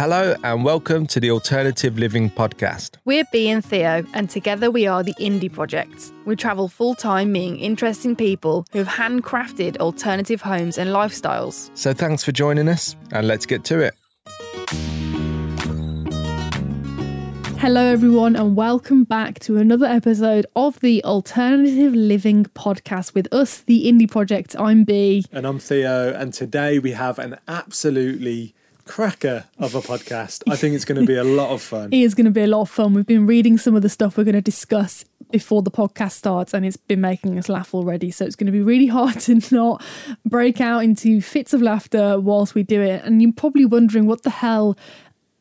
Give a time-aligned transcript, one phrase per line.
[0.00, 2.96] Hello, and welcome to the Alternative Living Podcast.
[3.04, 6.10] We're B and Theo, and together we are the Indie Projects.
[6.24, 11.70] We travel full time meeting interesting people who have handcrafted alternative homes and lifestyles.
[11.74, 13.94] So thanks for joining us, and let's get to it.
[17.58, 23.58] Hello, everyone, and welcome back to another episode of the Alternative Living Podcast with us,
[23.58, 24.56] the Indie Project.
[24.58, 25.26] I'm B.
[25.30, 28.54] And I'm Theo, and today we have an absolutely
[28.84, 30.42] cracker of a podcast.
[30.48, 31.90] I think it's going to be a lot of fun.
[31.92, 32.94] It is going to be a lot of fun.
[32.94, 36.54] We've been reading some of the stuff we're going to discuss before the podcast starts,
[36.54, 38.10] and it's been making us laugh already.
[38.10, 39.82] So it's going to be really hard to not
[40.24, 43.04] break out into fits of laughter whilst we do it.
[43.04, 44.76] And you're probably wondering what the hell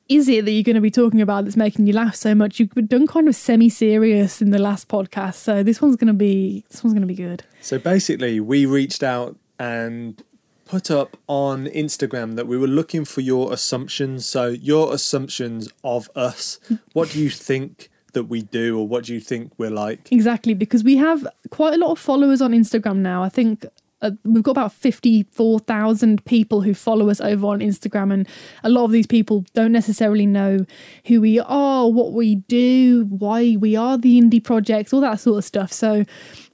[0.09, 2.59] is it that you're going to be talking about that's making you laugh so much?
[2.59, 6.13] You've been done kind of semi-serious in the last podcast, so this one's going to
[6.13, 7.43] be this one's going to be good.
[7.61, 10.21] So basically, we reached out and
[10.69, 14.27] put up on Instagram that we were looking for your assumptions.
[14.27, 16.59] So your assumptions of us.
[16.93, 17.89] What do you think?
[18.13, 21.75] that we do or what do you think we're like exactly because we have quite
[21.75, 23.67] a lot of followers on instagram now i think
[24.01, 28.27] uh, we've got about 54,000 people who follow us over on Instagram, and
[28.63, 30.65] a lot of these people don't necessarily know
[31.07, 35.39] who we are, what we do, why we are the indie projects, all that sort
[35.39, 35.73] of stuff.
[35.73, 36.05] So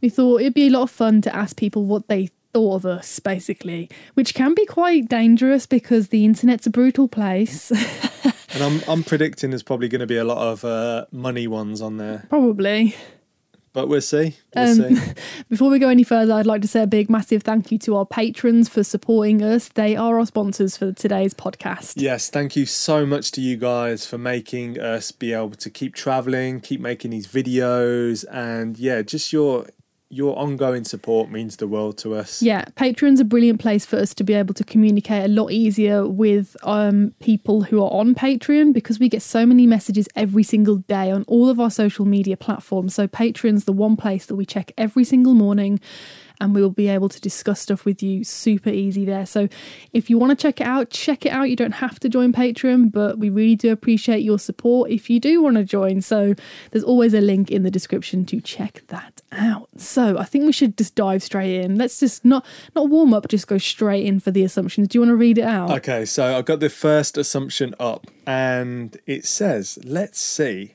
[0.01, 2.85] we thought it'd be a lot of fun to ask people what they thought of
[2.85, 7.69] us, basically, which can be quite dangerous because the internet's a brutal place.
[8.53, 11.81] and I'm, I'm predicting there's probably going to be a lot of uh, money ones
[11.81, 12.27] on there.
[12.29, 12.95] Probably.
[13.73, 14.37] But we'll see.
[14.55, 15.13] We'll um, see.
[15.49, 17.97] before we go any further, I'd like to say a big, massive thank you to
[17.97, 19.67] our patrons for supporting us.
[19.67, 21.95] They are our sponsors for today's podcast.
[21.97, 25.93] Yes, thank you so much to you guys for making us be able to keep
[25.93, 29.67] traveling, keep making these videos, and yeah, just your
[30.09, 32.41] your ongoing support means the world to us.
[32.41, 36.07] Yeah, Patreon's a brilliant place for us to be able to communicate a lot easier
[36.07, 40.77] with um, people who are on Patreon because we get so many messages every single
[40.77, 42.93] day on all of our social media platforms.
[42.93, 45.79] So, Patreon's the one place that we check every single morning
[46.39, 49.25] and we will be able to discuss stuff with you super easy there.
[49.25, 49.47] So
[49.93, 51.49] if you want to check it out, check it out.
[51.49, 55.19] You don't have to join Patreon, but we really do appreciate your support if you
[55.19, 56.01] do want to join.
[56.01, 56.35] So
[56.71, 59.69] there's always a link in the description to check that out.
[59.77, 61.77] So I think we should just dive straight in.
[61.77, 64.87] Let's just not not warm up, just go straight in for the assumptions.
[64.87, 65.71] Do you want to read it out?
[65.71, 70.74] Okay, so I've got the first assumption up and it says, let's see.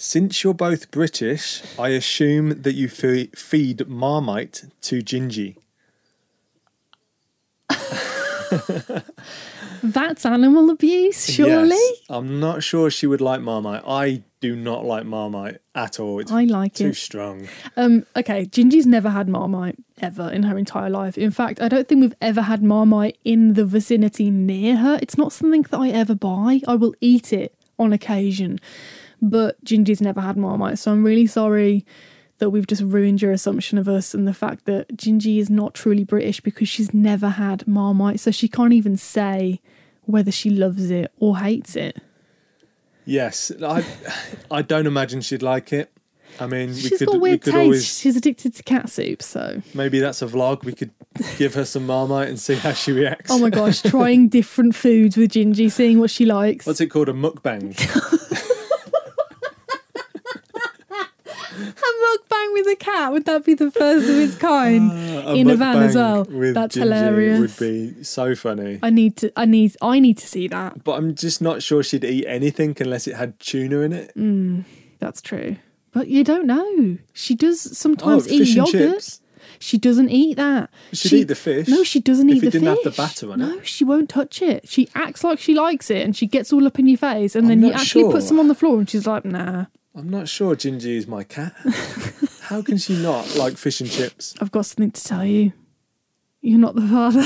[0.00, 5.56] Since you're both British, I assume that you feed Marmite to Gingy.
[9.82, 11.70] That's animal abuse, surely?
[11.70, 12.02] Yes.
[12.08, 13.82] I'm not sure she would like Marmite.
[13.88, 16.20] I do not like Marmite at all.
[16.20, 16.96] It's I like too it.
[16.96, 17.48] strong.
[17.76, 21.18] Um, okay, Gingy's never had Marmite ever in her entire life.
[21.18, 25.00] In fact, I don't think we've ever had Marmite in the vicinity near her.
[25.02, 26.60] It's not something that I ever buy.
[26.68, 28.60] I will eat it on occasion
[29.20, 30.78] but Gingy's never had Marmite.
[30.78, 31.84] So I'm really sorry
[32.38, 35.74] that we've just ruined your assumption of us and the fact that Gingy is not
[35.74, 38.20] truly British because she's never had Marmite.
[38.20, 39.60] So she can't even say
[40.02, 42.00] whether she loves it or hates it.
[43.04, 43.84] Yes, I,
[44.50, 45.90] I don't imagine she'd like it.
[46.40, 47.56] I mean, She's we could, got weird we could taste.
[47.56, 50.62] always She's addicted to cat soup, so maybe that's a vlog.
[50.62, 50.90] We could
[51.36, 53.30] give her some Marmite and see how she reacts.
[53.30, 56.66] oh my gosh, trying different foods with Gingy, seeing what she likes.
[56.66, 57.08] What's it called?
[57.08, 57.74] A mukbang.
[62.04, 63.12] mukbang with a cat?
[63.12, 66.24] Would that be the first of its kind uh, in a van as well?
[66.24, 67.40] That's hilarious.
[67.40, 68.78] Would be so funny.
[68.82, 69.32] I need to.
[69.36, 69.76] I need.
[69.82, 70.84] I need to see that.
[70.84, 74.14] But I'm just not sure she'd eat anything unless it had tuna in it.
[74.16, 74.64] Mm,
[74.98, 75.56] that's true.
[75.92, 76.98] But you don't know.
[77.12, 78.70] She does sometimes oh, eat yogurt.
[78.70, 79.20] Chips.
[79.58, 80.70] She doesn't eat that.
[80.92, 81.68] She'd she, eat the fish.
[81.68, 82.62] No, she doesn't eat the fish.
[82.62, 83.56] Have the batter on no, it.
[83.56, 84.68] No, she won't touch it.
[84.68, 87.44] She acts like she likes it, and she gets all up in your face, and
[87.44, 88.12] I'm then you actually sure.
[88.12, 91.24] put some on the floor, and she's like, "Nah." I'm not sure Gingy is my
[91.24, 91.54] cat.
[92.42, 94.34] How can she not like fish and chips?
[94.40, 95.52] I've got something to tell you.
[96.40, 97.22] You're not the father.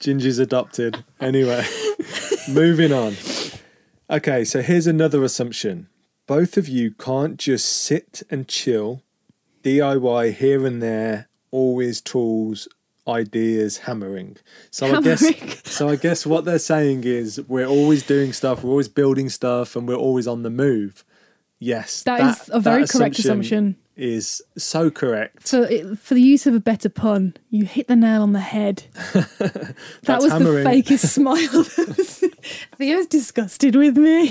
[0.00, 1.04] Gingy's adopted.
[1.20, 1.64] Anyway,
[2.48, 3.14] moving on.
[4.10, 5.88] Okay, so here's another assumption.
[6.26, 9.02] Both of you can't just sit and chill,
[9.62, 12.68] DIY here and there, always tools,
[13.06, 14.36] ideas, hammering.
[14.70, 15.06] So hammering.
[15.06, 18.88] I guess so I guess what they're saying is we're always doing stuff, we're always
[18.88, 21.04] building stuff and we're always on the move.
[21.58, 22.02] Yes.
[22.02, 23.76] that, that is a very correct assumption.
[23.96, 25.48] Is so correct.
[25.48, 28.82] For for the use of a better pun, you hit the nail on the head.
[28.92, 30.64] that was hammering.
[30.64, 31.62] the fakest smile.
[32.76, 34.30] Theo's disgusted with me.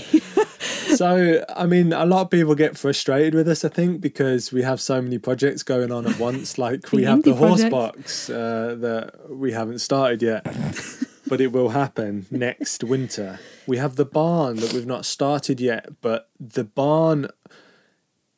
[0.97, 4.63] so, I mean, a lot of people get frustrated with us, I think, because we
[4.63, 6.57] have so many projects going on at once.
[6.57, 10.45] Like, we have the horse box uh, that we haven't started yet.
[11.27, 13.39] but it will happen next winter.
[13.65, 17.29] We have the barn that we've not started yet, but the barn.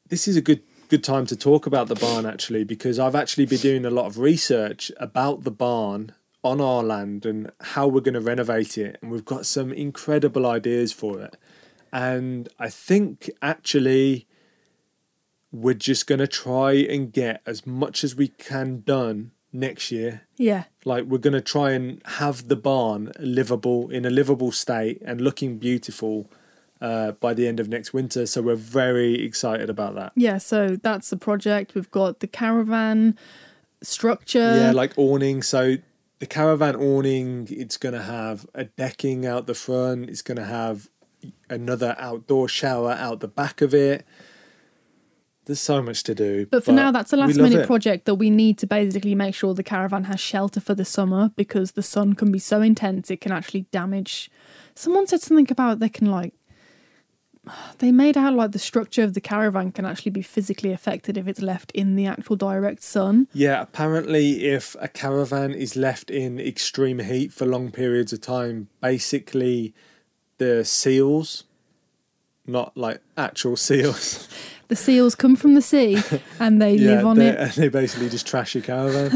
[0.08, 0.62] This is a good
[0.96, 4.06] good time to talk about the barn actually because I've actually been doing a lot
[4.06, 8.98] of research about the barn on our land and how we're going to renovate it,
[9.02, 11.36] and we've got some incredible ideas for it.
[11.92, 14.26] And I think actually
[15.52, 20.22] we're just going to try and get as much as we can done next year
[20.38, 20.64] Yeah.
[20.86, 25.20] like we're going to try and have the barn livable in a livable state and
[25.20, 26.30] looking beautiful
[26.82, 30.76] uh, by the end of next winter so we're very excited about that Yeah, so
[30.76, 31.74] that's the project.
[31.76, 33.18] We've got the caravan
[33.82, 34.40] structure.
[34.40, 35.76] yeah like awning so
[36.20, 40.46] the caravan awning it's going to have a decking out the front it's going to
[40.46, 40.90] have
[41.50, 44.06] another outdoor shower out the back of it
[45.46, 48.32] there's so much to do But for now, that's a last minute project that we
[48.32, 52.14] need to basically make sure the caravan has shelter for the summer because the sun
[52.14, 54.32] can be so intense it can actually damage.
[54.74, 56.34] Someone said something about they can like.
[57.80, 61.28] They made out like the structure of the caravan can actually be physically affected if
[61.28, 63.28] it's left in the actual direct sun.
[63.34, 68.70] Yeah, apparently, if a caravan is left in extreme heat for long periods of time,
[68.82, 69.74] basically
[70.38, 71.44] the seals,
[72.48, 74.28] not like actual seals,
[74.68, 76.02] The seals come from the sea
[76.40, 77.38] and they yeah, live on it.
[77.40, 79.12] And they basically just trash your caravan.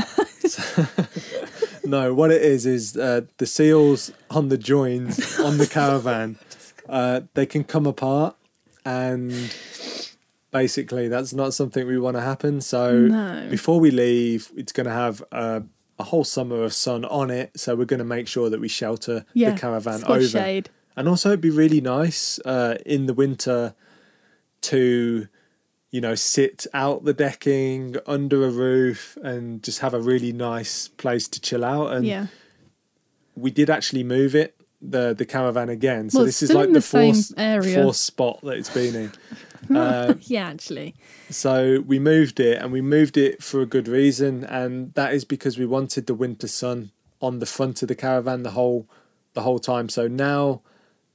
[0.48, 0.86] So-
[1.86, 6.38] no, what it is is uh, the seals on the joins on the caravan,
[6.90, 8.36] uh, they can come apart,
[8.86, 9.56] and
[10.52, 12.60] basically that's not something we want to happen.
[12.62, 13.48] So No.
[13.50, 15.64] before we leave, it's going to have a,
[16.00, 17.52] a whole summer of sun on it.
[17.60, 20.28] So we're going to make sure that we shelter Yeah, the caravan over.
[20.28, 20.70] shade.
[20.98, 23.74] And also, it'd be really nice uh, in the winter
[24.62, 25.28] to,
[25.92, 30.90] you know, sit out the decking under a roof and just have a really nice
[30.90, 31.94] place to chill out.
[31.94, 32.28] And Yeah.
[33.36, 36.10] we did actually move it, the the caravan again.
[36.10, 37.82] So Well, this is like the, the fourth, area.
[37.84, 39.12] fourth spot that it's been in.
[39.76, 40.96] Uh, Yeah, actually.
[41.30, 45.26] so we moved it, and we moved it for a good reason, and that is
[45.26, 46.92] because we wanted the winter sun
[47.22, 48.88] on the front of the caravan the whole
[49.34, 49.90] the whole time.
[49.90, 50.62] So now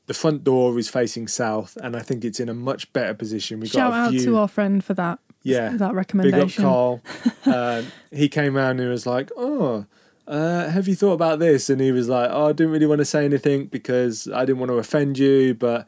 [0.06, 3.60] the front door is facing south, and I think it's in a much better position.
[3.60, 5.18] We Shout out to our friend for that.
[5.42, 6.62] yeah, that recommendation.
[6.62, 6.70] big up.
[6.70, 7.00] Carl.
[7.46, 7.82] uh,
[8.12, 9.86] he came around and was like, "Oh,
[10.26, 13.00] uh, have you thought about this?" And he was like, "Oh, I didn't really want
[13.00, 15.86] to say anything because I didn't want to offend you, but."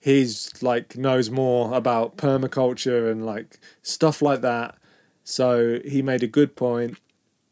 [0.00, 4.76] He's like knows more about permaculture and like stuff like that.
[5.24, 6.98] So he made a good point.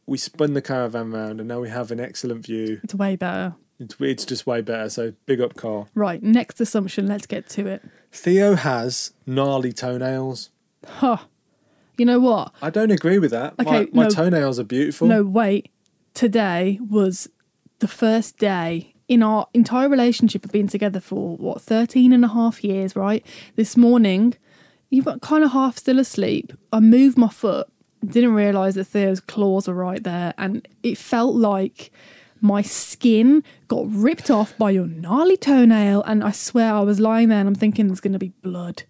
[0.07, 2.79] We spun the caravan round and now we have an excellent view.
[2.85, 3.57] It's way better.
[3.79, 4.89] It's, it's just way better.
[4.89, 5.89] So big up, Carl.
[5.95, 7.07] Right, next assumption.
[7.07, 7.83] Let's get to it.
[8.13, 10.51] Theo has gnarly toenails.
[10.87, 11.19] Huh.
[11.99, 12.53] You know what?
[12.63, 13.55] I don't agree with that.
[13.61, 14.11] Okay, my, my no.
[14.11, 15.09] toenails are beautiful.
[15.09, 15.71] No, wait.
[16.17, 17.29] Today was
[17.81, 22.29] the first day in our entire relationship of being together for what 13 and a
[22.29, 23.25] half years, right?
[23.57, 24.35] This morning,
[24.89, 26.55] you were kind of half still asleep.
[26.73, 27.67] I moved my foot,
[28.03, 31.93] didn't realize that Theo's claws were right there, and it felt like
[32.41, 36.03] my skin got ripped off by your gnarly toenail.
[36.05, 38.85] And I swear I was lying there and I'm thinking there's going to be blood.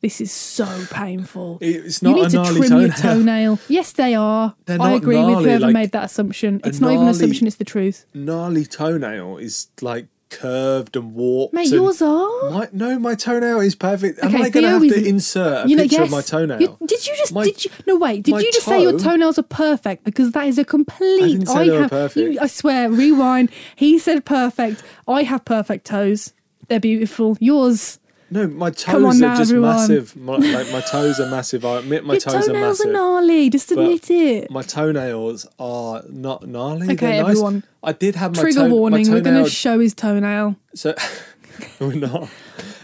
[0.00, 1.58] This is so painful.
[1.60, 3.56] It's You need a to gnarly trim your toenail.
[3.56, 3.58] toenail.
[3.68, 4.54] Yes, they are.
[4.68, 6.60] I not agree with whoever like, made that assumption.
[6.64, 8.06] It's not even an assumption; it's the truth.
[8.14, 11.52] Gnarly toenail is like curved and warped.
[11.52, 12.50] Mate, yours are.
[12.50, 14.20] My, no, my toenail is perfect.
[14.22, 16.06] Am Okay, I going to have to insert a you know, picture yes.
[16.06, 16.60] of my toenail?
[16.62, 17.32] You- did you just?
[17.34, 17.70] My- did you?
[17.86, 18.22] No, wait.
[18.22, 20.04] Did you just say your toenails are perfect?
[20.04, 21.22] Because that is a complete.
[21.24, 21.90] I didn't say they were have.
[21.90, 22.32] perfect.
[22.34, 22.88] You, I swear.
[22.90, 23.50] Rewind.
[23.76, 24.82] He said perfect.
[25.06, 26.32] I have perfect toes.
[26.68, 27.36] They're beautiful.
[27.40, 27.98] Yours.
[28.32, 29.70] No, my toes now, are just everyone.
[29.76, 30.14] massive.
[30.16, 31.64] My, like my toes are massive.
[31.64, 33.50] I admit my your toes are toenails are gnarly.
[33.50, 34.50] Just admit it.
[34.50, 36.86] My toenails are not gnarly.
[36.92, 37.30] Okay, They're nice.
[37.32, 37.64] everyone.
[37.82, 39.10] I did have my Trigger toe- my warning.
[39.10, 40.54] We're going to show his toenail.
[40.74, 40.94] So
[41.80, 42.28] we're not.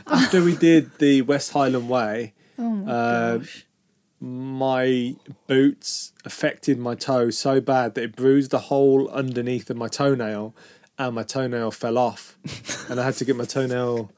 [0.09, 3.67] After we did the West Highland Way, Oh my Uh, gosh.
[4.21, 5.15] my
[5.47, 10.55] boots affected my toe so bad that it bruised the hole underneath of my toenail,
[10.99, 12.37] and my toenail fell off,
[12.89, 14.11] and I had to get my toenail.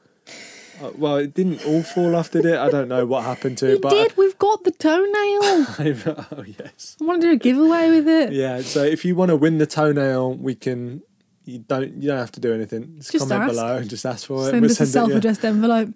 [0.81, 2.57] Uh, well, it didn't all fall off, did it?
[2.57, 4.15] I don't know what happened to You it, but did.
[4.17, 6.25] We've got the toenail.
[6.37, 8.31] Oh yes, I want to do a giveaway with it.
[8.33, 8.61] yeah.
[8.61, 11.01] So if you want to win the toenail, we can.
[11.45, 12.01] You don't.
[12.01, 12.95] You don't have to do anything.
[12.97, 13.53] Just, Just comment ask.
[13.59, 14.51] below and just ask for it.
[14.51, 15.31] Send We'll us a send it, yeah.
[15.31, 15.89] self-addressed envelope.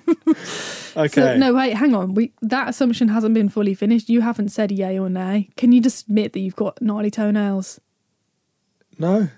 [0.96, 1.20] Okay.
[1.20, 2.14] So, no, wait, hang on.
[2.14, 4.08] We that assumption hasn't been fully finished.
[4.08, 5.50] You haven't said yay or nay.
[5.56, 7.80] Can you just admit that you've got gnarly toenails?
[8.98, 9.28] No,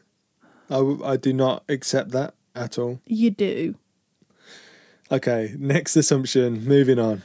[0.70, 3.00] I, I do not accept that at all.
[3.06, 3.74] You do.
[5.12, 7.22] Okay, next assumption, moving on.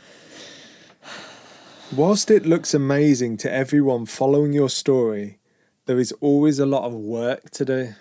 [1.96, 5.40] Whilst it looks amazing to everyone following your story,
[5.86, 7.94] there is always a lot of work to do.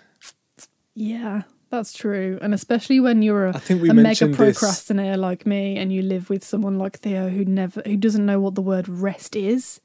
[0.93, 2.37] Yeah, that's true.
[2.41, 4.59] And especially when you're a, I think we a mega mentioned this.
[4.59, 8.41] procrastinator like me and you live with someone like Theo who never who doesn't know
[8.41, 9.79] what the word rest is.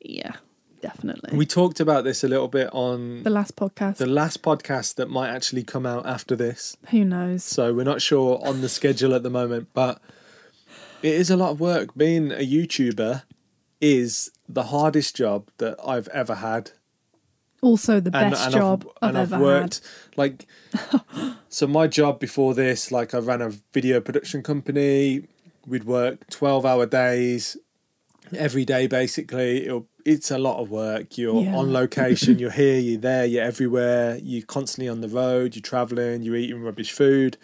[0.00, 0.36] Yeah,
[0.86, 1.36] definitely.
[1.36, 3.96] We talked about this a little bit on the last podcast.
[3.96, 6.76] the last podcast that might actually come out after this.
[6.90, 7.42] who knows?
[7.44, 10.00] So we're not sure on the schedule at the moment, but
[11.02, 11.94] it is a lot of work.
[11.96, 13.22] Being a YouTuber
[13.80, 16.70] is the hardest job that I've ever had.
[17.62, 19.80] Also the best job I've, and ever I've worked
[20.16, 20.46] like
[21.48, 25.26] so my job before this, like I ran a video production company.
[25.66, 27.56] We'd work twelve hour days
[28.36, 29.66] every day basically.
[29.66, 31.18] It'll, it's a lot of work.
[31.18, 31.56] You're Yeah.
[31.56, 36.22] on location, you're here, you're there, you're everywhere, you're constantly on the road, you're travelling,
[36.22, 37.36] you're eating rubbish food.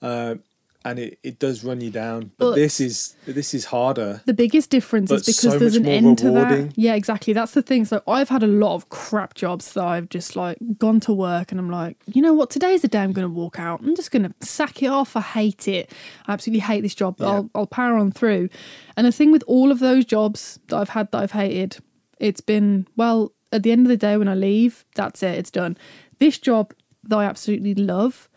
[0.00, 0.36] Uh,
[0.84, 2.30] and it, it does run you down.
[2.38, 4.22] But, But- this is this is harder.
[4.24, 6.68] The biggest difference is because so there's an end to rewarding.
[6.68, 6.78] that.
[6.78, 7.32] Yeah, exactly.
[7.32, 7.84] That's the thing.
[7.86, 11.50] So I've had a lot of crap jobs that I've just like gone to work
[11.50, 12.50] and I'm like, you know what?
[12.50, 13.80] Today's the day I'm going to walk out.
[13.80, 15.16] I'm just going to sack it off.
[15.16, 15.90] I hate it.
[16.28, 17.32] I absolutely hate this job, but Yeah.
[17.32, 18.48] I'll, I'll power on through.
[18.96, 21.78] And the thing with all of those jobs that I've had that I've hated,
[22.18, 23.32] it's been well.
[23.52, 25.38] At the end of the day, when I leave, that's it.
[25.38, 25.76] It's done.
[26.18, 28.28] This job that I absolutely love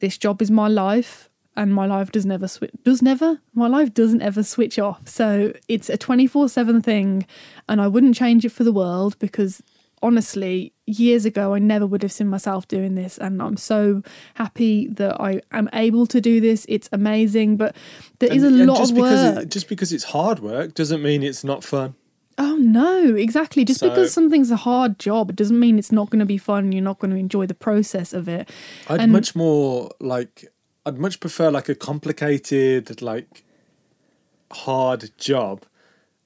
[0.00, 3.94] this job is my life and my life does never switch does never my life
[3.94, 7.24] doesn't ever switch off so it's a 24/7 thing
[7.68, 9.62] and I wouldn't change it for the world because
[10.02, 14.02] honestly years ago I never would have seen myself doing this and I'm so
[14.34, 17.74] happy that I am able to do this it's amazing but
[18.18, 21.00] there is And- a and lot of work It, just because it's hard work doesn't
[21.02, 21.94] mean it's not fun.
[22.38, 23.64] Oh no, exactly.
[23.64, 26.38] Just So- because something's a hard job, it doesn't mean it's not going to be
[26.38, 26.72] fun.
[26.72, 28.48] You're not going to enjoy the process of it.
[28.88, 30.52] I'd And- much more like
[30.86, 33.44] I'd much prefer like a complicated like
[34.50, 35.64] hard job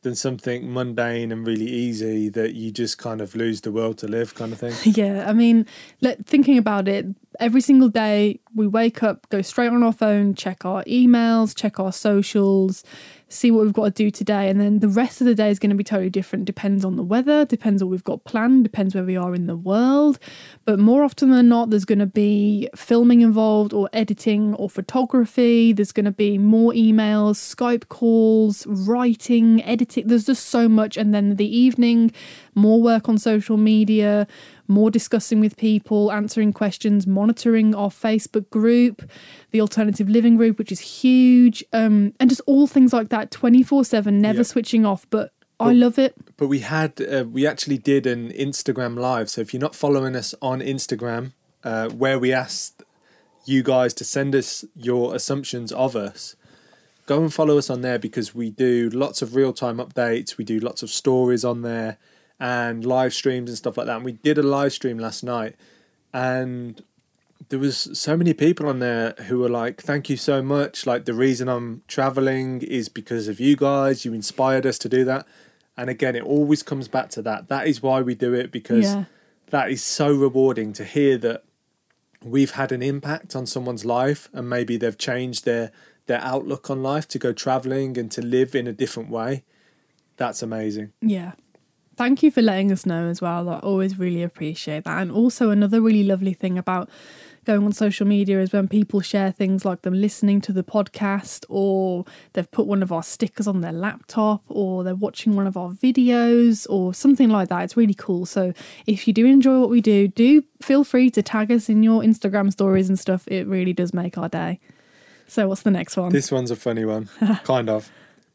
[0.02, 4.06] than something mundane and really easy that you just kind of lose the world to
[4.06, 4.72] live kind of thing.
[4.96, 5.66] Yeah, I mean,
[6.00, 7.06] let, thinking about it,
[7.38, 11.78] every single day we wake up, go straight on our phone, check our emails, check
[11.78, 12.82] our socials,
[13.28, 15.58] see what we've got to do today, and then the rest of the day is
[15.58, 16.44] going to be totally different.
[16.46, 19.56] Depends on the weather, depends what we've got planned, depends where we are in the
[19.56, 20.18] world.
[20.64, 25.72] But more often than not, there's going to be filming involved, or editing, or photography.
[25.72, 30.08] There's going to be more emails, Skype calls, writing, editing.
[30.08, 30.96] There's just so much.
[30.96, 32.12] And then the evening,
[32.54, 34.26] more work on social media,
[34.68, 39.10] more discussing with people, answering questions, monitoring our Facebook group,
[39.50, 43.84] the alternative living group, which is huge, um, and just all things like that 24
[43.84, 44.42] 7, never Yeah.
[44.44, 45.06] switching off.
[45.10, 46.14] But I love it.
[46.36, 49.28] But we had uh, we actually did an Instagram live.
[49.28, 51.32] So if you're not following us on Instagram,
[51.64, 52.84] uh, where we asked
[53.44, 56.36] you guys to send us your assumptions of us,
[57.06, 60.36] go and follow us on there because we do lots of real time updates.
[60.36, 61.96] We do lots of stories on there
[62.40, 63.96] and live streams and stuff like that.
[63.96, 65.56] And we did a live stream last night,
[66.12, 66.82] and
[67.50, 70.86] there was so many people on there who were like, "Thank you so much.
[70.86, 74.04] Like the reason I'm traveling is because of you guys.
[74.04, 75.26] You inspired us to do that."
[75.76, 77.48] And again, it always comes back to that.
[77.48, 79.04] That is why we do it because Yeah.
[79.50, 81.44] that is so rewarding to hear that
[82.24, 85.70] we've had an impact on someone's life and maybe they've changed their
[86.06, 89.44] their outlook on life to go traveling and to live in a different way.
[90.16, 90.92] That's amazing.
[91.02, 91.32] Yeah.
[91.98, 93.48] Thank you for letting us know as well.
[93.48, 95.02] I always really appreciate that.
[95.02, 96.88] And also, another really lovely thing about
[97.44, 101.44] going on social media is when people share things like them listening to the podcast,
[101.48, 105.56] or they've put one of our stickers on their laptop, or they're watching one of
[105.56, 107.64] our videos, or something like that.
[107.64, 108.26] It's really cool.
[108.26, 108.52] So,
[108.86, 112.02] if you do enjoy what we do, do feel free to tag us in your
[112.02, 113.26] Instagram stories and stuff.
[113.26, 114.60] It really does make our day.
[115.26, 116.12] So, what's the next one?
[116.12, 117.08] This one's a funny one,
[117.42, 117.90] kind of.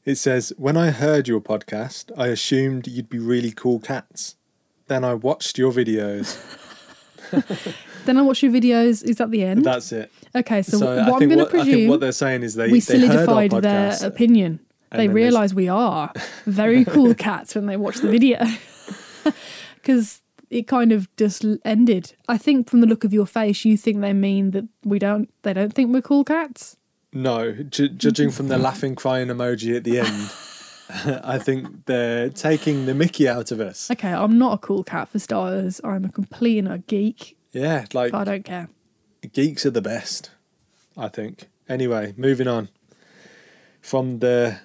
[0.06, 4.36] It says, When I heard your podcast, I assumed you'd be really cool cats.
[4.88, 6.38] Then I watched your videos.
[8.06, 9.04] then I watched your videos.
[9.04, 9.64] Is that the end?
[9.64, 10.12] That's it.
[10.36, 12.56] okay, so, So, what I'm going to what, I think presume what they're saying is
[12.56, 14.60] they, we they solidified their opinion.
[14.92, 16.12] They then they s- realise we are
[16.46, 18.40] very cool cats when they watch the video.
[19.76, 22.14] Because it kind of just ended.
[22.30, 25.30] I think from the look of your face, you think they mean that we don't.
[25.42, 26.78] They don't think we're cool cats.
[27.14, 32.86] No, ju- judging from the laughing, crying emoji at the end, I think they're taking
[32.86, 33.90] the mickey out of us.
[33.92, 35.80] Okay, I'm not a cool cat for starters.
[35.84, 38.70] I'm a complete and a geek, Yeah, like but I don't care.
[39.32, 40.32] geeks are the best,
[40.98, 41.50] I think.
[41.70, 42.70] Anyway, moving on
[43.82, 44.60] from the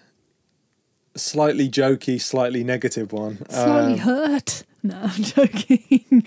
[1.17, 3.39] slightly jokey, slightly negative one.
[3.51, 4.65] Slightly um, hurt.
[4.81, 6.25] No, I'm joking.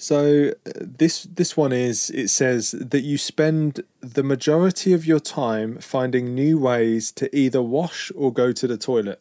[0.00, 5.20] So uh, this this one is it says that you spend the majority of your
[5.20, 9.20] time finding new ways to either wash or go to the toilet.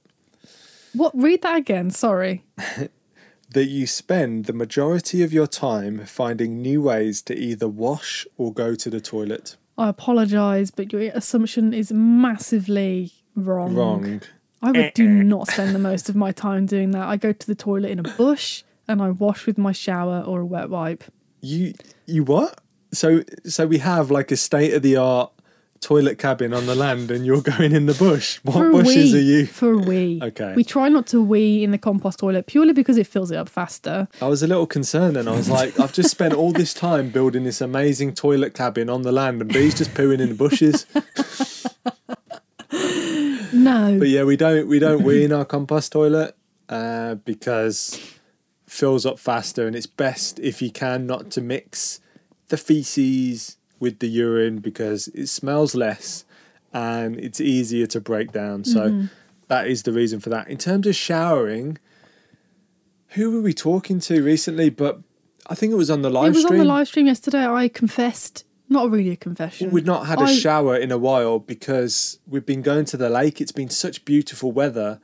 [0.94, 1.12] what?
[1.14, 1.90] Read that again.
[1.92, 2.46] Sorry.
[3.50, 8.54] that you spend the majority of your time finding new ways to either wash or
[8.54, 9.58] go to the toilet.
[9.78, 13.76] I apologise, but your assumption is massively wrong.
[13.76, 14.22] Wrong.
[14.62, 17.06] I would do not spend the most of my time doing that.
[17.06, 20.42] I go to the toilet in a bush and I wash with my shower or
[20.42, 21.06] a wet wipe.
[21.42, 21.74] You
[22.06, 22.60] you what?
[22.92, 25.32] So so we have like a state of the art
[25.80, 28.40] toilet cabin on the land and you're going in the bush.
[28.44, 29.20] What For bushes wee.
[29.20, 29.46] are you?
[29.46, 30.20] For a wee.
[30.22, 30.54] Okay.
[30.54, 33.48] We try not to wee in the compost toilet purely because it fills it up
[33.48, 34.10] faster.
[34.22, 37.12] I was a little concerned and I was like, I've just spent all this time
[37.12, 40.86] building this amazing toilet cabin on the land and bees just pooing in the bushes.
[43.52, 43.98] No.
[44.00, 46.36] But yeah, we don't we don't wee in our compost toilet
[46.70, 48.00] uh, because
[48.80, 52.00] fills up faster and it's best if you can not to mix
[52.48, 56.24] the feces with the urine because it smells less
[56.74, 58.64] and it's easier to break down.
[58.64, 59.06] So mm-hmm.
[59.50, 60.48] that is the reason for that.
[60.48, 61.78] In terms of showering,
[63.10, 64.70] who were we talking to recently?
[64.70, 65.00] But
[65.48, 66.62] I think it was on the live it was stream.
[66.62, 67.46] on the live stream yesterday.
[67.46, 69.72] I confessed, not really a confession.
[69.72, 73.10] We've not had a I- shower in a while because we've been going to the
[73.10, 73.42] lake.
[73.42, 75.02] It's been such beautiful weather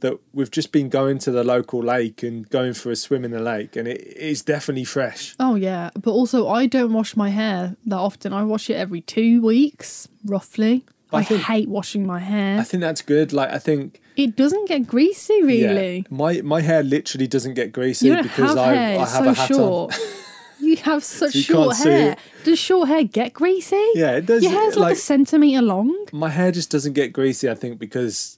[0.00, 3.30] that we've just been going to the local lake and going for a swim in
[3.30, 5.34] the lake, and it is definitely fresh.
[5.40, 8.32] Oh yeah, but also I don't wash my hair that often.
[8.32, 10.84] I wash it every two weeks, roughly.
[11.12, 12.60] I I, think- hate washing my hair.
[12.60, 13.32] I think that's good.
[13.32, 16.06] Like I think, it doesn't get greasy, yeah, really.
[16.10, 18.96] my my hair literally doesn't get greasy because I hair.
[18.96, 19.94] I have so a hat short.
[19.94, 20.00] on.
[20.60, 22.16] you have such you short hair.
[22.44, 23.82] Does short hair get greasy?
[23.94, 24.42] Yeah, it does.
[24.42, 26.06] Your hair's like, like a centimetre long.
[26.12, 27.48] my hair just doesn't get greasy.
[27.48, 28.37] I think because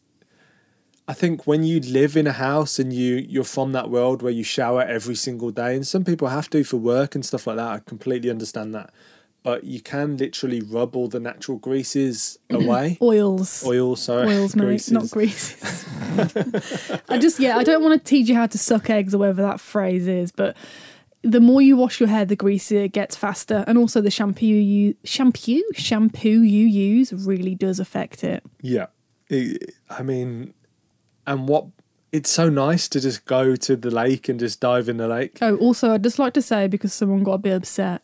[1.10, 4.32] I think when you live in a house and you you're from that world where
[4.32, 7.56] you shower every single day, and some people have to for work and stuff like
[7.56, 7.68] that.
[7.76, 8.90] I completely understand that,
[9.42, 12.96] but you can literally rub all the natural greases away.
[13.02, 13.64] Oils.
[13.66, 14.92] Oils, sorry, Oils, mate, greases.
[14.92, 15.84] not greases.
[17.08, 19.42] I just, yeah, I don't want to teach you how to suck eggs or whatever
[19.42, 20.56] that phrase is, but
[21.22, 24.46] the more you wash your hair, the greasier it gets faster, and also the shampoo
[24.46, 28.42] you shampoo shampoo you use really does affect it.
[28.62, 28.86] Yeah,
[29.28, 30.54] It- I mean,
[31.26, 31.66] and what?
[32.12, 35.38] It's so nice to just go to the lake and just dive in the lake.
[35.40, 38.02] Oh, also, I'd just like to say because someone got a bit upset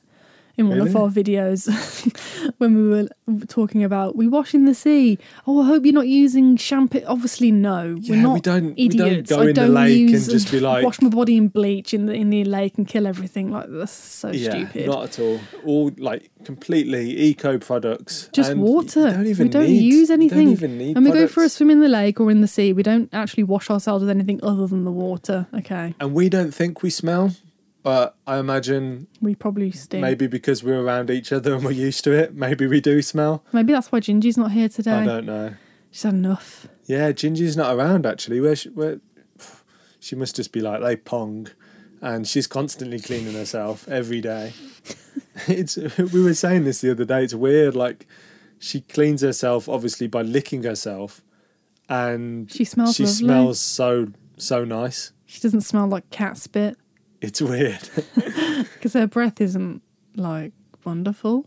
[0.59, 1.69] in one of our videos
[2.59, 3.09] when we were
[3.47, 5.19] talking about we wash in the sea.
[5.47, 7.03] Oh, I hope you're not using shampoo.
[7.07, 9.31] Obviously, no, Yeah, we're not we don't- we don't idiots.
[9.31, 12.07] go I in don't lake and just be like- wash my body in bleach in
[12.07, 13.51] the in the lake and kill everything.
[13.51, 14.87] Like that's so yeah, stupid.
[14.87, 15.41] not at all.
[15.65, 18.29] All like completely eco products.
[18.33, 19.11] just and water.
[19.11, 20.45] Don't even we don't need, use anything.
[20.45, 22.49] don't even need when we go for a swim in the lake or in the
[22.49, 25.47] sea, we don't actually wash ourselves with anything other than the water.
[25.55, 27.33] Okay, and we don't think we smell,
[27.87, 30.03] but I imagine we probably stink.
[30.03, 33.45] Maybe, because we're around each other and we're used to it, maybe we do smell.
[33.53, 34.91] Maybe that's why Gingy's not here today.
[34.91, 35.55] I don't know.
[35.93, 36.67] She's had enough.
[36.87, 38.41] Yeah, Gingy's not around actually.
[38.41, 38.99] Where she, where
[40.01, 41.47] she must just be like they pong,
[42.01, 44.53] and she's constantly cleaning herself every day.
[45.47, 47.23] it's we were saying this the other day.
[47.23, 47.77] It's weird.
[47.77, 48.09] Like
[48.59, 51.23] she cleans herself obviously by licking herself,
[51.89, 53.15] and She smells she lovely.
[53.15, 55.13] smells so so nice.
[55.25, 56.77] She doesn't smell like cat spit
[57.21, 57.89] It's weird.
[58.75, 59.83] because her breath isn't
[60.15, 60.53] like
[60.85, 61.47] wonderful.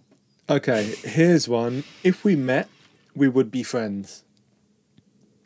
[0.50, 1.84] okay, here's one.
[2.04, 2.68] If we met,
[3.16, 4.24] we would be friends.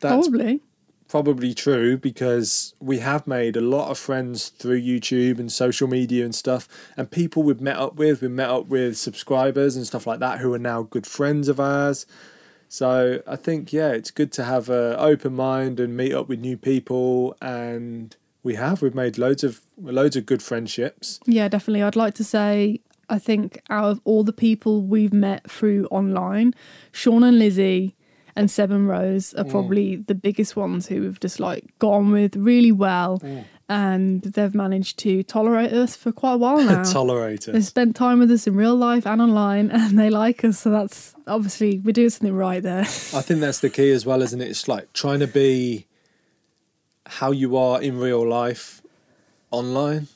[0.00, 0.60] That's Probably.
[1.08, 6.24] probably true because we have made a lot of friends through YouTube and social media
[6.24, 10.06] and stuff, and people we've met up with, we've met up with subscribers and stuff
[10.06, 12.04] like that who are now good friends of ours.
[12.68, 16.40] So I think yeah, it's good to have an open mind and meet up with
[16.40, 21.18] new people, and we have we've made loads of loads of good friendships.
[21.26, 21.82] Yeah, definitely.
[21.82, 26.54] I'd like to say, I think out of all the people we've met through online,
[26.92, 27.96] Sean and Lizzie
[28.36, 29.40] and Seb and Rose Mm.
[29.40, 33.18] are probably the biggest ones who we've just like gone with really well.
[33.20, 33.44] Mm.
[33.66, 36.82] And they've managed to tolerate us for quite a while now.
[36.82, 37.66] Tolerate They've us.
[37.66, 40.58] spent time with us in real life and online, and they like us.
[40.58, 42.80] So that's obviously we're doing something right there.
[42.82, 44.48] I think that's the key as well, isn't it?
[44.48, 45.86] It's like trying to be
[47.06, 48.82] how you are in real life
[49.50, 50.08] online.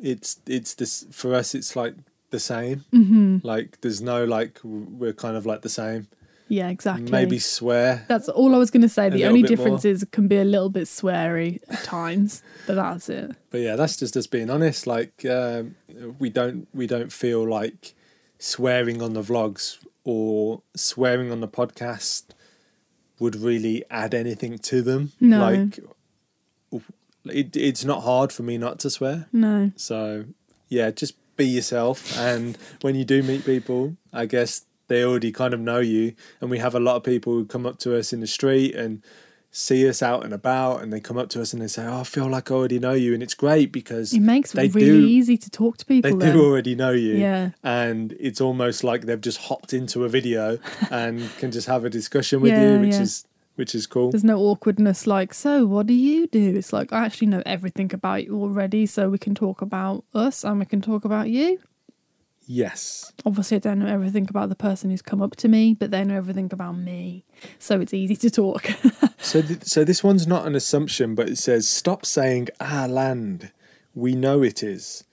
[0.00, 1.54] It's it's this for us.
[1.54, 1.94] It's like
[2.30, 2.84] the same.
[2.92, 3.38] Mm-hmm.
[3.42, 6.08] Like there's no like we're kind of like the same.
[6.48, 7.10] yeah, exactly.
[7.10, 8.04] Maybe swear.
[8.08, 9.08] That's all I was going to say.
[9.08, 9.92] The only difference more.
[9.92, 13.32] is it can be a little bit sweary at times, but that's it.
[13.50, 14.86] But yeah, that's just us being honest.
[14.86, 15.76] Like um,
[16.18, 17.94] we don't we don't feel like
[18.38, 22.24] swearing on the vlogs or swearing on the podcast
[23.18, 25.12] would really add anything to them.
[25.20, 25.50] No.
[25.50, 25.78] Like
[27.26, 29.26] it, it's not hard for me not to swear.
[29.32, 29.72] No.
[29.76, 30.24] So
[30.68, 32.16] yeah, just be yourself.
[32.18, 36.14] And when you do meet people, I guess they already kind of know you.
[36.40, 38.74] And we have a lot of people who come up to us in the street
[38.74, 39.02] and
[39.56, 42.00] see us out and about and they come up to us and they say, oh,
[42.00, 43.14] I feel like I already know you.
[43.14, 46.02] And it's great because It makes they it really do- easy to talk to they
[46.02, 46.18] people.
[46.18, 46.34] then.
[46.36, 47.14] do already know you.
[47.14, 47.50] Yeah.
[47.62, 50.58] And it's almost like they've just hopped into a video
[50.90, 53.02] and can just have a discussion with Yeah, you, which yeah.
[53.02, 54.10] is which is cool.
[54.10, 56.56] There's no awkwardness like, so what do you do?
[56.56, 60.44] It's like, I actually know everything about you already, so we can talk about us
[60.44, 61.58] and we can talk about you.
[62.46, 63.12] Yes.
[63.24, 66.04] Obviously, I don't know everything about the person who's come up to me, but they
[66.04, 67.24] know everything about me.
[67.58, 68.68] So it's easy to talk.
[69.24, 73.52] So, th- so this one's not an assumption, but it says stop saying our land.
[73.94, 75.04] We know it is,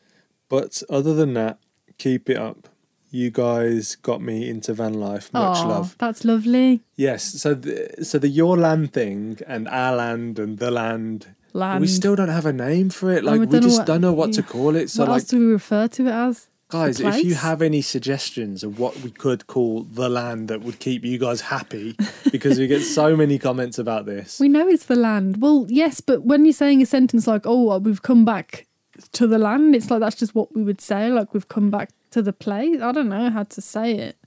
[0.49, 1.59] but other than that,
[1.97, 2.67] keep it up.
[3.13, 5.31] You guys got me into van life.
[5.33, 5.95] Much Aw, love.
[5.97, 6.81] That's lovely.
[6.95, 7.23] Yes.
[7.23, 11.35] So, the, so the your land thing and our land and the land.
[11.53, 11.81] Land.
[11.81, 13.23] We still don't have a name for it.
[13.23, 14.89] Oh, like we we, don't just what- don't know what to call it.
[14.89, 16.47] So what like else do we refer to it as?
[16.69, 20.79] Guys, if you have any suggestions of what we could call the land that would
[20.79, 21.97] keep you guys happy,
[22.31, 24.39] because we get so many comments about this.
[24.39, 25.41] We know it's the land.
[25.41, 28.67] Well, yes, but when you're saying a sentence like, oh, we've come back
[29.11, 31.09] to the land, it's like that's just what we would say.
[31.09, 32.81] Like, we've come back to the place.
[32.81, 34.17] I don't know how to say it.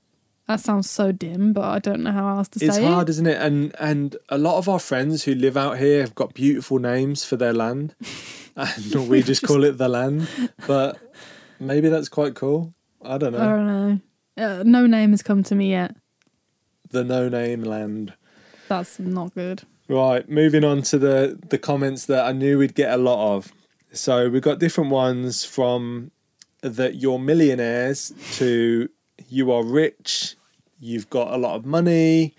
[0.46, 2.84] That sounds so dim, but I don't know how else to it's say it.
[2.84, 3.40] It's hard, isn't it?
[3.40, 7.24] And and a lot of our friends who live out here have got beautiful names
[7.24, 7.94] for their land,
[8.56, 10.28] and we just call it the land.
[10.66, 10.98] But
[11.58, 12.74] maybe that's quite cool.
[13.02, 13.38] I don't know.
[13.38, 14.00] I don't know.
[14.36, 15.96] Uh, no name has come to me yet.
[16.90, 18.12] the no name land.
[18.68, 19.62] That's not good.
[19.88, 23.52] Right, moving on to the the comments that I knew we'd get a lot of.
[23.92, 26.10] So we've got different ones from
[26.64, 28.88] that you're millionaires to
[29.28, 30.34] you are rich,
[30.80, 32.34] you've got a lot of money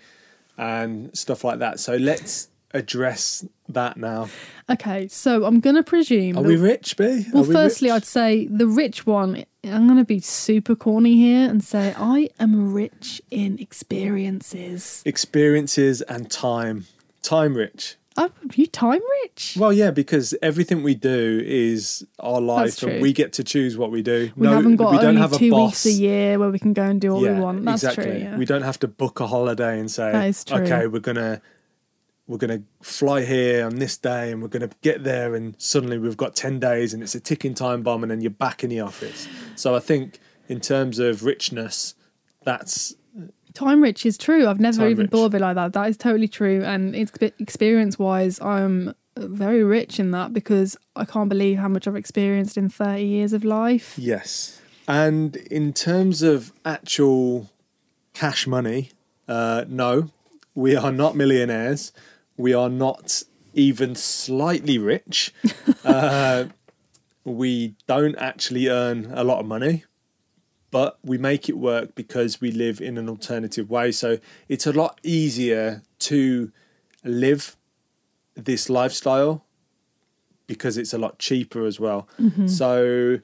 [0.58, 1.78] and stuff like that.
[1.78, 4.28] So let's address that now.
[4.68, 6.36] Okay, so I'm going to presume.
[6.36, 7.24] Are that- we rich, B?
[7.32, 7.96] well, we firstly, rich?
[7.96, 9.44] I'd say the rich one.
[9.64, 15.02] I'm going to be super corny here and say I am rich in experiences.
[15.04, 16.86] experiences and time.
[17.22, 17.96] Time rich.
[18.18, 19.56] Oh, you time rich?
[19.58, 23.90] Well, yeah, because everything we do is our life, and we get to choose what
[23.90, 24.30] we do.
[24.36, 25.84] We haven't got we don't only have a two boss.
[25.84, 27.64] weeks a year where we can go and do all we want.
[27.64, 28.12] That's exactly.
[28.12, 28.20] true.
[28.20, 28.36] Yeah.
[28.36, 30.58] We don't have to book a holiday and say, That is true.
[30.58, 31.40] okay, we're gonna
[32.26, 36.16] we're gonna fly here on this day and we're gonna get there and suddenly we've
[36.16, 38.80] got ten days and it's a ticking time bomb and then you're back in the
[38.80, 39.28] office.
[39.54, 41.94] So I think in terms of richness,
[42.44, 42.94] that's
[43.56, 44.46] Time rich is true.
[44.46, 45.10] I've never Time even rich.
[45.12, 45.72] thought of it like that.
[45.72, 46.62] That is totally true.
[46.62, 51.88] And it's experience wise, I'm very rich in that because I can't believe how much
[51.88, 53.94] I've experienced in 30 years of life.
[53.98, 54.60] yes.
[54.88, 57.50] And in terms of actual
[58.14, 58.90] cash money,
[59.26, 60.10] uh, no,
[60.54, 61.92] we are not millionaires.
[62.36, 65.34] We are not even slightly rich.
[65.84, 66.44] uh,
[67.24, 69.84] we don't actually earn a lot of money,
[70.70, 73.92] but we make it work because we live in an alternative way.
[73.92, 76.52] So it's a lot easier to
[77.04, 77.56] live
[78.34, 79.44] this lifestyle
[80.46, 82.08] because it's a lot cheaper as well.
[82.20, 82.46] Mm-hmm.
[82.48, 83.20] So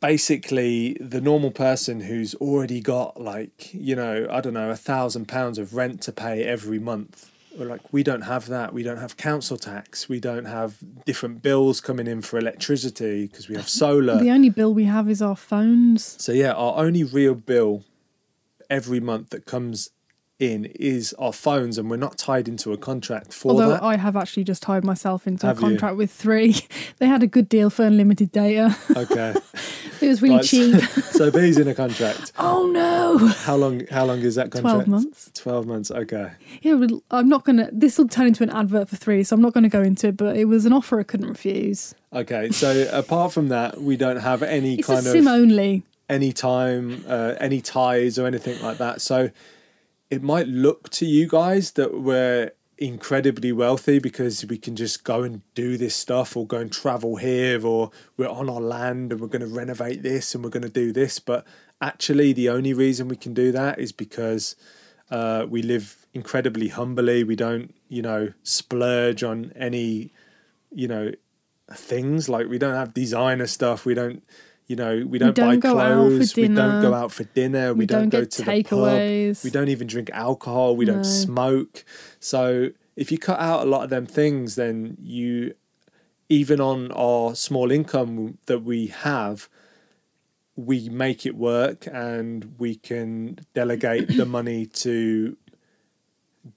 [0.00, 5.28] basically the normal person who's already got like you know i don't know a thousand
[5.28, 8.98] pounds of rent to pay every month we're like we don't have that we don't
[8.98, 13.68] have council tax we don't have different bills coming in for electricity because we have
[13.68, 16.16] solar The only bill we have is our phones.
[16.22, 17.84] so yeah our only real bill
[18.70, 19.90] every month that comes
[20.38, 23.96] in is our phones and we're not tied into a contract for Although that I
[23.96, 25.66] have actually just tied myself into Have a you?
[25.68, 26.56] contract with three.
[26.98, 28.76] they had a good deal for unlimited data.
[28.96, 29.34] okay
[30.02, 30.80] it was really Right, cheap.
[31.12, 33.28] so B's in a contract oh no.
[33.28, 35.30] how long how long is that contract 12 months.
[35.34, 37.68] 12 months okay Yeah, well, I'm not going to.
[37.72, 40.08] This will turn into an advert for three, so I'm not going to go into
[40.08, 41.94] it, but it was an offer I couldn't refuse.
[42.12, 45.82] Okay, so apart from that, we don't have any It's a kind sim of only.
[46.08, 49.00] any time, uh, any ties or anything like that.
[49.00, 49.30] So
[50.10, 55.22] it might look to you guys that we're incredibly wealthy because we can just go
[55.22, 59.20] and do this stuff or go and travel here or we're on our land and
[59.20, 61.20] we're going to renovate this and we're going to do this.
[61.20, 61.46] But
[61.80, 64.56] actually, the only reason we can do that is because
[65.12, 67.22] uh, we live incredibly humbly.
[67.22, 70.12] We don't, you know, splurge on any,
[70.72, 71.12] you know,
[71.72, 73.86] things like we don't have designer stuff.
[73.86, 74.24] We don't,
[74.72, 76.34] you know, we don't, don't buy go out for clothes.
[76.36, 77.74] We don't go out for dinner.
[77.74, 78.54] We, We don't, don't go to the pub.
[78.54, 79.44] takeaways.
[79.44, 80.76] We don't even drink alcohol.
[80.76, 80.94] We No.
[80.94, 81.84] don't smoke.
[82.20, 85.52] So if you cut out a lot of them things, then you,
[86.30, 89.50] even on our small income that we have,
[90.56, 95.36] we make it work and we can delegate the money to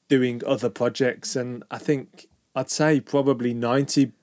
[0.08, 1.36] doing other projects.
[1.36, 4.14] And I think I'd say probably 95%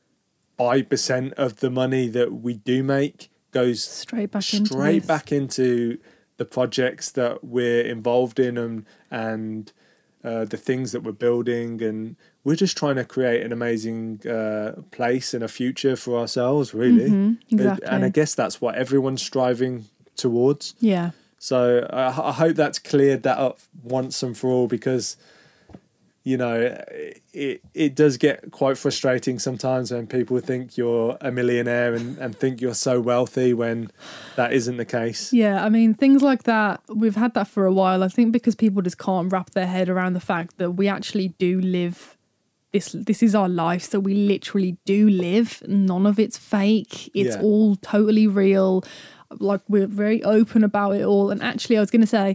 [1.35, 5.07] of the money that we do make goes Straight back into straight this.
[5.07, 5.99] back into
[6.39, 9.73] the projects that we're involved in and and
[10.25, 14.73] uh, the things that we're building and we're just trying to create an amazing uh,
[14.91, 17.11] place and a future for ourselves, really.
[17.11, 17.87] Mhm, exactly.
[17.89, 19.87] And I guess that's what everyone's striving
[20.17, 20.75] towards.
[20.81, 21.11] Yeah.
[21.39, 25.17] So I, I hope that's cleared that up once and for all because
[26.25, 26.77] you know
[27.33, 32.39] it it does get quite frustrating sometimes when people think you're a millionaire and, and
[32.39, 33.91] think you're so wealthy when
[34.37, 35.33] that isn't the case.
[35.33, 38.03] Yeah, I mean, things like that, we've had that for a while.
[38.05, 41.29] I think because people just can't wrap their head around the fact that we actually
[41.39, 42.17] do live
[42.73, 47.37] this this is our life so we literally do live none of it's fake it's
[47.37, 47.43] Yeah.
[47.43, 48.83] all totally real
[49.39, 52.35] like we're very open about it all and actually i was going to say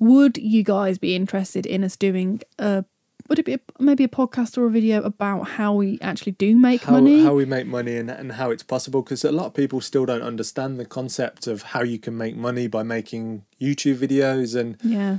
[0.00, 2.84] would you guys be interested in us doing a
[3.28, 6.56] would it be a, maybe a podcast or a video about how we actually do
[6.56, 7.22] make How, money?
[7.22, 9.02] how we make money and, and how it's possible?
[9.02, 12.36] Because a lot of people still don't understand the concept of how you can make
[12.36, 15.18] money by making YouTube videos and yeah.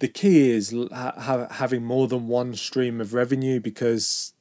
[0.00, 4.34] the key is ha- ha- having more than one stream of revenue because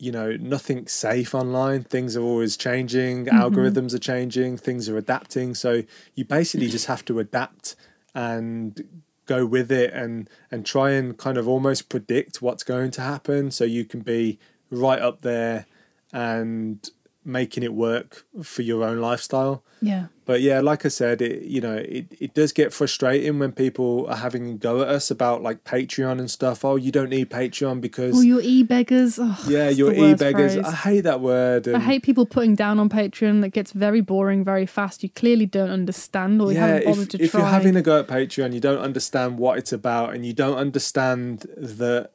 [0.00, 1.84] you know nothing's safe online.
[1.84, 3.26] Things are always changing.
[3.26, 3.38] Mm-hmm.
[3.38, 4.56] Algorithms are changing.
[4.56, 5.54] Things are adapting.
[5.54, 7.76] So you basically just have to adapt
[8.14, 13.00] and go with it and and try and kind of almost predict what's going to
[13.00, 14.38] happen so you can be
[14.70, 15.66] right up there
[16.12, 16.90] and
[17.24, 21.60] making it work for your own lifestyle yeah but yeah, like I said, it you
[21.60, 25.42] know it, it does get frustrating when people are having a go at us about
[25.42, 26.64] like Patreon and stuff.
[26.64, 30.54] Oh, you don't need Patreon because oh you're e-beggars oh, yeah, it's you're e-beggars.
[30.54, 30.64] phrase.
[30.64, 31.68] I hate that word.
[31.68, 33.42] I hate people putting down on Patreon.
[33.42, 35.02] that gets very boring very fast.
[35.02, 37.40] You clearly don't understand or you yeah, haven't bothered if, to if try.
[37.40, 40.32] If you're having a go at Patreon, you don't understand what it's about, and you
[40.32, 42.12] don't understand that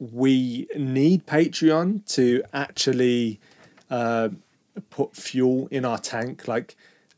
[0.00, 3.38] we need Patreon to actually
[3.94, 4.28] uh,
[4.96, 6.48] put fuel in our tank.
[6.54, 6.68] Like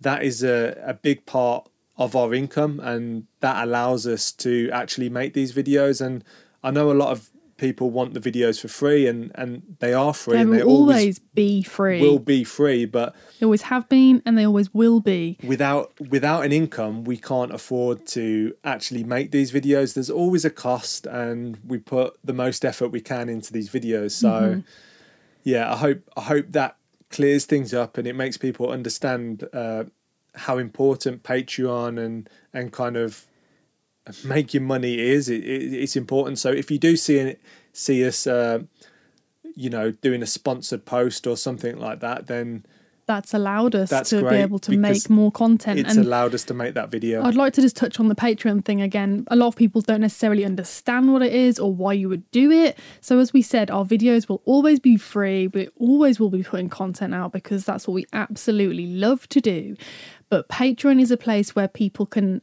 [0.07, 0.59] that is a,
[0.93, 1.63] a big part
[1.97, 5.97] of our income, and that allows us to actually make these videos.
[6.07, 6.23] And
[6.63, 9.51] I know a lot of people want the videos for free, and and
[9.83, 12.01] they are free, they and will they always, always be free.
[12.05, 13.09] will be free, but
[13.39, 15.39] They always have been and they always will be.
[15.53, 15.87] without
[16.17, 18.27] without an income we can't afford to
[18.75, 23.01] actually make these videos there's always a cost and we put the most effort we
[23.13, 24.61] can into these videos so Mm-hmm.
[25.47, 26.77] Yeah i hope i hope that
[27.11, 29.85] clears things up and it makes people understand uh,
[30.35, 33.27] how important patreon and and kind of
[34.25, 35.29] making money is.
[35.29, 36.39] It, it, it's important.
[36.39, 37.37] So if you do see
[37.73, 38.61] see us uh,
[39.55, 42.65] you know doing a sponsored post or something like that then
[43.07, 45.79] That's allowed us That's to be able to make more content.
[45.79, 48.17] it's and allowed us to make that video I'd like to just touch on the
[48.17, 49.25] Patreon thing again.
[49.29, 52.51] A lot of people don't necessarily understand what it is or why you would do
[52.51, 52.77] it.
[53.01, 55.47] So, as we said, our videos will always be free.
[55.47, 59.77] We always will be putting content out because that's what we absolutely love to do.
[60.29, 62.43] But Patreon is a place where people can.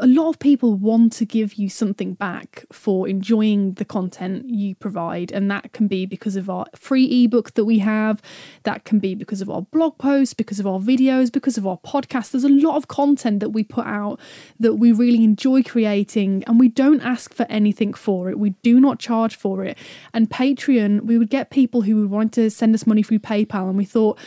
[0.00, 4.74] A lot of people want to give you something back for enjoying the content you
[4.74, 8.22] provide, and that can be because of our free ebook that we have,
[8.62, 11.78] that can be because of our blog posts, because of our videos, because of our
[11.78, 12.30] podcast.
[12.30, 14.18] There's a lot of content that we put out
[14.58, 18.38] that we really enjoy creating, and we don't ask for anything for it.
[18.38, 19.76] We do not charge for it.
[20.14, 23.68] And Patreon, we would get people who would want to send us money through PayPal,
[23.68, 24.18] and we thought,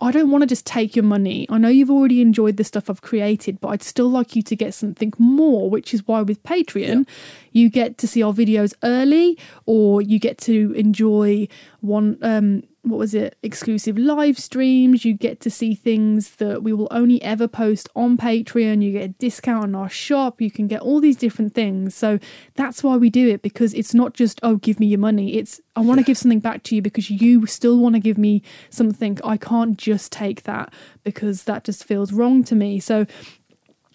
[0.00, 1.46] I don't want to just take your money.
[1.48, 4.56] I know you've already enjoyed the stuff I've created, but I'd still like you to
[4.56, 7.06] get something more, which is why with Patreon,
[7.52, 11.48] you get to see our videos early or you get to enjoy
[11.80, 15.04] one um what was it exclusive live streams.
[15.04, 18.82] You get to see things that we will only ever post on patreon.
[18.82, 20.40] You get a discount on our shop.
[20.40, 21.94] You can get all these different things.
[21.94, 22.18] So
[22.54, 25.36] that's why we do it because it's not just oh give me your money.
[25.36, 28.18] It's i want to give something back to you because you still want to give
[28.18, 29.18] me something.
[29.24, 32.80] I can't just take that because that just feels wrong to me.
[32.80, 33.06] So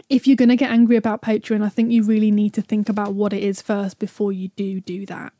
[0.09, 2.89] if you're going to get angry about patreon i think you really need to think
[2.89, 5.31] about what it is first before you do do that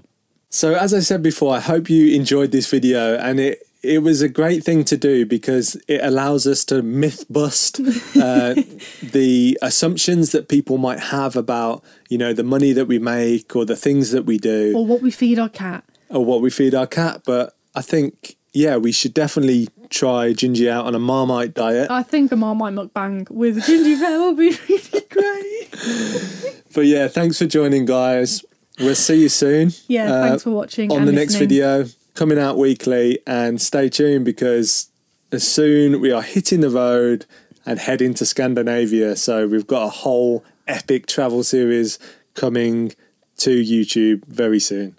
[0.49, 4.21] So as I said before, I hope you enjoyed this video and it it was
[4.21, 8.53] a great thing to do because it allows us to myth bust uh,
[9.01, 13.63] the assumptions that people might have about you know the money that we make or
[13.63, 16.75] the things that we do or what we feed our cat or what we feed
[16.75, 17.21] our cat.
[17.25, 21.89] But I think yeah, we should definitely try Gingy out on a Marmite diet.
[21.91, 26.55] I think a Marmite mukbang with Gingy Bear will be really great.
[26.71, 28.45] But yeah, thanks for joining, guys.
[28.79, 29.71] We'll see you soon.
[29.87, 30.91] Yeah, uh, thanks for watching.
[30.91, 34.89] on the next video coming out weekly and stay tuned because
[35.31, 37.25] as soon we are hitting the road
[37.65, 41.97] and heading to Scandinavia so we've got a whole epic travel series
[42.33, 42.93] coming
[43.37, 44.97] to YouTube very soon